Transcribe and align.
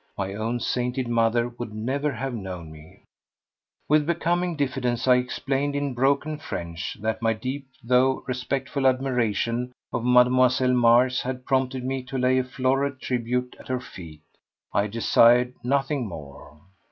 My 0.17 0.33
own 0.33 0.59
sainted 0.59 1.07
mother 1.07 1.47
would 1.47 1.75
never 1.75 2.11
have 2.11 2.33
known 2.33 2.71
me. 2.71 3.03
With 3.87 4.07
becoming 4.07 4.55
diffidence 4.55 5.07
I 5.07 5.17
explained 5.17 5.75
in 5.75 5.93
broken 5.93 6.39
French 6.39 6.97
that 7.01 7.21
my 7.21 7.33
deep 7.33 7.67
though 7.83 8.23
respectful 8.25 8.87
admiration 8.87 9.73
of 9.93 10.03
Mlle. 10.03 10.69
Mars 10.73 11.21
had 11.21 11.45
prompted 11.45 11.83
me 11.85 12.01
to 12.05 12.17
lay 12.17 12.39
a 12.39 12.43
floral 12.43 12.95
tribute 12.99 13.55
at 13.59 13.67
her 13.67 13.79
feet. 13.79 14.23
I 14.73 14.87
desired 14.87 15.53
nothing 15.63 16.07
more. 16.07 16.59